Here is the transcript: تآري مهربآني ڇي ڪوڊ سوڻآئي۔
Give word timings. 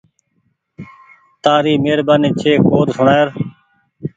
تآري 1.43 1.73
مهربآني 1.83 2.29
ڇي 2.39 2.53
ڪوڊ 2.67 2.87
سوڻآئي۔ 2.95 3.25